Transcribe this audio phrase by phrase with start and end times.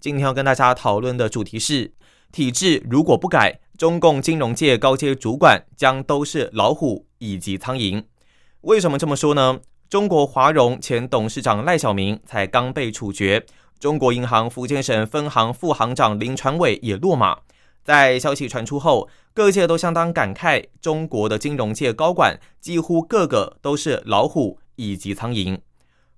[0.00, 1.92] 今天要跟大家讨论的主题是：
[2.32, 8.02] 体制如果不改，中共金融界高阶主管将都是老虎以及苍蝇。
[8.62, 9.60] 为什么这么说呢？
[9.88, 13.44] 中国华融前董事长赖小民才刚被处决，
[13.78, 17.38] 中国银行福建省分行副行长林传伟也落马。
[17.84, 24.58] 在消息传出后，各界都相当感慨，中国的金融界高管几乎个个都是老虎。
[24.80, 25.58] 以及苍蝇。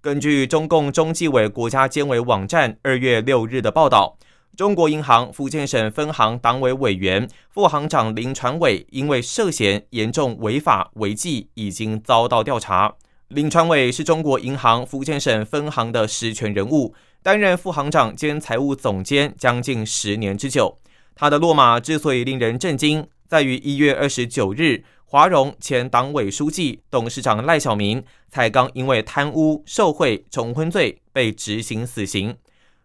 [0.00, 4.16] 根据中共中纪委国家监委网站二月六日的报道，
[4.56, 12.94] 中国银行福建省分行党委委员、副行长林传伟因为涉嫌严重违法违纪，已经遭到调查。
[13.26, 20.78] 林传伟是中国银行福建省分行的实权人物，担任副行长兼财务总监将近十年之久。
[21.16, 24.82] 他的落马之所以令人震惊，在于一月二十九日。
[25.10, 32.36] 华融前党委书记、董事长赖小民才刚因为贪污受贿重婚罪被执行死刑。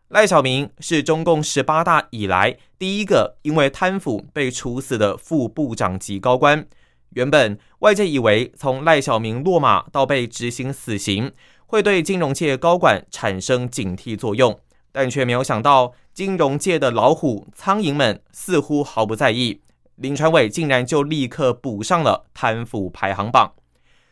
[0.07, 6.65] 赖小民是中共十八大以来第一个因为贪腐被处死的副部长级高官。
[7.09, 11.33] 原本外界以为从赖小民落马到被执行死刑，
[11.65, 14.57] 会对金融界高管产生警惕作用，
[14.93, 19.59] 但却没有想到金融界的老虎、苍蝇们似乎毫不在意。
[19.95, 23.53] 林传伟竟然就立刻补上了贪腐排行榜。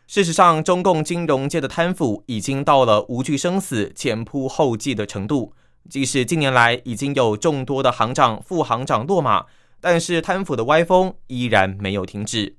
[0.07, 5.53] 事实上，中共金融界的贪腐已经到了无惧生死、前仆后继的程度。
[5.89, 9.45] 即使近年来已经有众多的行长、副行长落马，
[9.79, 12.57] 但是贪腐的歪风依然没有停止。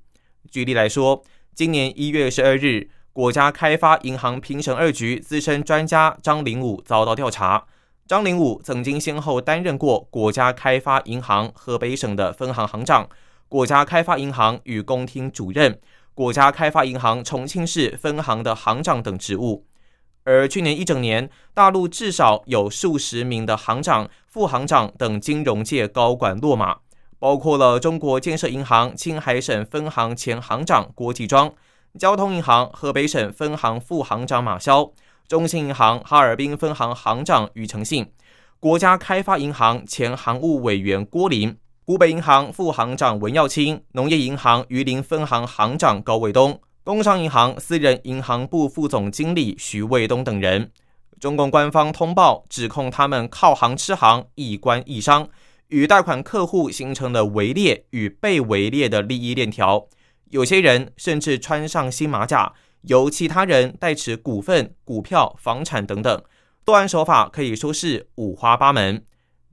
[0.51, 1.23] 举例来说，
[1.55, 7.65] 今年一月十二日，国家开发银行评审二局资深专家张林武遭到调查。
[8.05, 13.07] 张灵武曾经先后担任过国家开发银行河北省的分行行长、
[13.47, 15.79] 国家开发银行与公厅主任、
[16.13, 19.65] 国家开发银行重庆市分行的行长等职务。
[20.25, 26.79] 而去年一整年，大陆至少有数十名的行长、副行长等金融界高管落马，
[27.19, 31.53] 包括了中国建设银行青海省分行前行长郭继庄、
[31.97, 34.91] 交通银行河北省分行副行长马潇。
[35.27, 38.11] 中信银行哈尔滨分行行长于成信，
[38.59, 50.71] 国家开发银行前行务委员郭林，湖北银行副行长文耀清，农业银行榆林分行行长高卫东，工商银行私人银行部副总经理徐卫东等人。
[51.19, 55.29] 中共官方通报指控他们靠行吃行，一官一商，
[55.69, 59.87] 与贷款客户形成了围猎与被围猎的利益链条，
[60.29, 62.53] 有些人甚至穿上新马甲。
[62.83, 66.23] 由其他人代持股份、股票、房产等等，
[66.65, 69.03] 作案手法可以说是五花八门。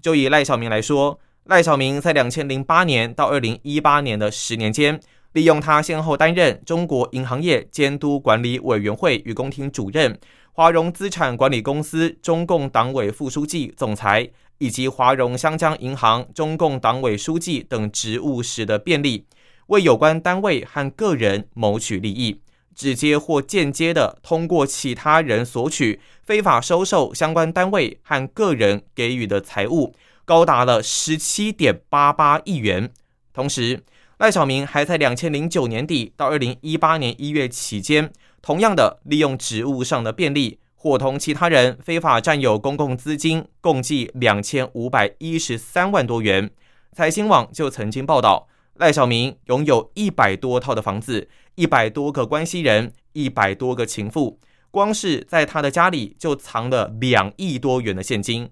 [0.03, 5.01] 就以赖小明来说，赖小明在两千零八年到二零一八年的十年间，
[5.33, 10.19] 利用他先后担任中国银行业监督管理委员会与公厅主任、
[10.53, 19.27] 华融资产管理公司中共党委副书记、总裁，以及华融湘江银行中共党委书记等职务时的便利，
[19.69, 22.41] 为有关单位和个人谋取利益。
[22.81, 32.91] 直接或间接的通过其他人索取、非法收受相关单位和个人给予的财物，高达了十七点八八亿元。
[33.35, 33.83] 同时，
[34.17, 46.49] 赖小明还在两千零九年底到二零一八年一月期间，同样的利用职务上的便利，伙同其他人非法占有公共资金，共计两千五百一十三万多元。
[46.95, 48.47] 财新网就曾经报道。
[48.81, 54.41] 赖小明拥有一百多套的房子，一百多个关系人，一百多个情妇，
[54.71, 58.49] 光是在他的家里就藏了两亿多元的现金。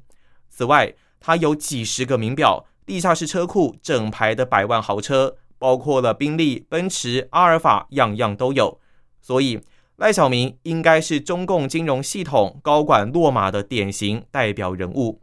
[0.51, 8.79] 此外，他有几十个名表，地下室车库整排的百万豪车，包括了宾利、奔驰、阿尔法，样样都有。
[9.23, 9.63] 所以，
[9.97, 15.23] 赖小明应该是中共金融系统高管落马的典型代表人物。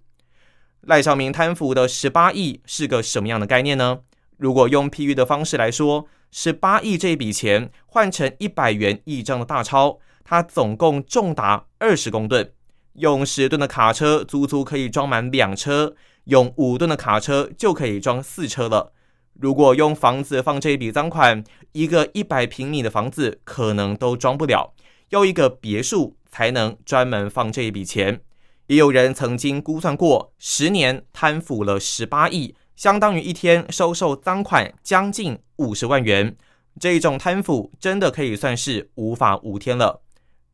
[0.82, 4.00] 赖小明贪腐的十八亿是个什么样的概念呢？
[4.38, 12.52] 如果用譬喻的方式来说，十八亿这一笔钱换成一百元一张的大钞，它总共重达二十公吨。
[12.94, 15.96] 用十吨的卡车足足可以装满两车，
[16.26, 18.94] 用五吨的卡车就可以装四车了。
[19.34, 21.44] 如果用房子放这一笔赃款，
[21.74, 24.74] 一个一百平米的房子可能都装不了，
[25.10, 28.22] 要一个别墅才能专门放这一笔钱。
[28.68, 36.36] 也有人曾经估算过，十年贪腐了十八亿，相当于一天收受赃款将近五十万元。
[36.80, 40.02] 这种贪腐真的可以算是无法无天了。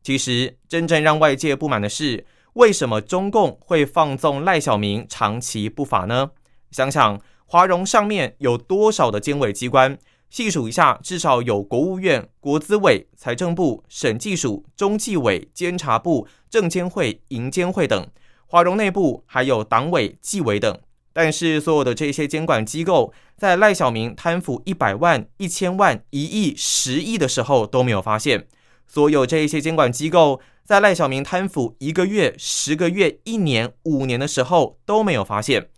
[0.02, 2.24] 其实，真正让外界不满的是，
[2.54, 6.30] 为什么中共会放纵赖小明长期不法呢？
[6.70, 9.98] 想想华融上面有多少的监委机关，
[10.30, 18.08] 细数一下，至少有国务院、国资委、财政部、审计署、中纪委、监察部、证监会、银监会等。
[18.46, 20.78] 华融内部还有党委、纪委等。
[21.12, 28.46] 但是，所有的这些监管机构，在赖小明贪腐一百万、一千万、一亿、十亿的时候都没有发现。
[28.86, 35.68] 所有这些监管机构，在赖小明贪腐一个月、十个月、一年、五年的时候都没有发现。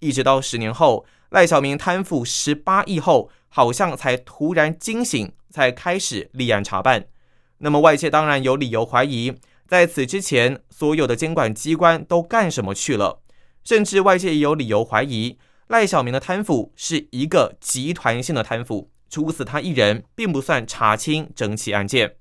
[0.00, 7.06] 一直到十年后，赖小明贪腐十八亿后，好像才突然惊醒，才开始立案查办。
[7.58, 9.32] 那么外界当然有理由怀疑，
[9.66, 13.23] 在此之前，所有的监管机关都干什么去了？
[13.64, 15.38] 甚至外界也有理由怀疑，
[15.68, 22.16] 赖小明的贪腐是一个集团性的贪腐，处死他一人并不算查清整起案件。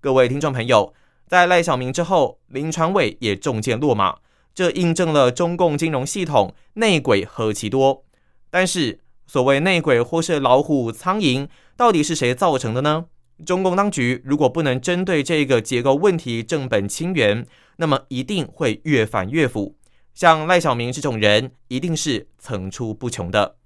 [0.00, 0.94] 各位听众朋友，
[1.28, 4.16] 在赖小明之后，林传伟也中箭落马。
[4.52, 8.04] 这印证了中共金融系统内鬼何其多，
[8.50, 13.04] 但是所谓内鬼或是老虎苍蝇，到底是谁造成的呢？
[13.46, 19.76] 中共当局如果不能针对这个结构问题正本清源，那么一定会越反越腐。
[20.14, 23.56] 像赖小明这种人，一定是层出不穷的。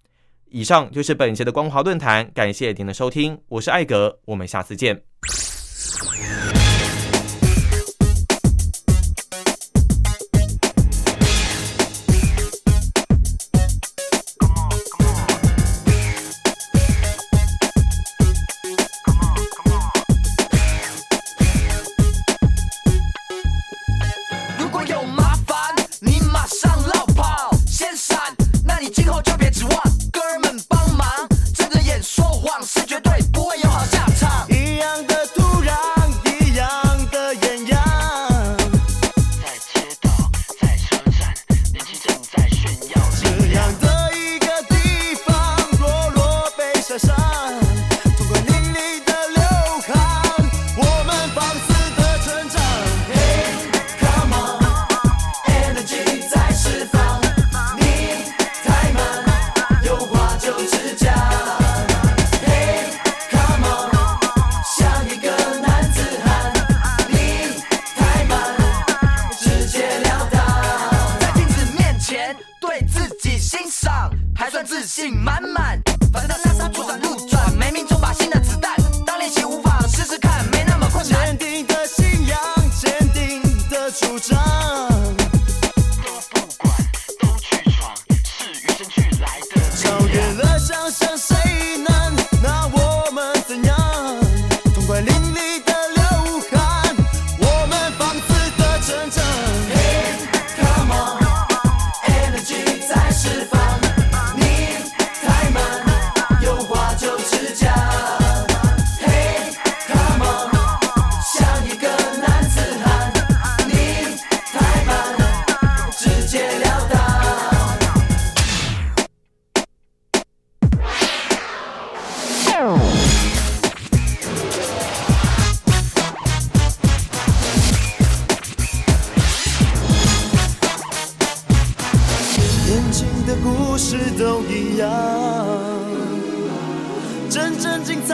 [0.50, 5.53] 以上就是本节的光华论坛，感谢您的收听，我是艾格，我们下次见。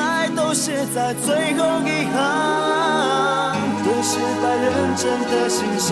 [0.01, 5.89] 爱都写在最后一行，对失败认真的欣赏。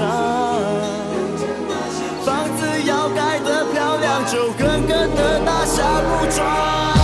[2.25, 6.98] 房子要盖得漂亮，就狠狠的打下木桩。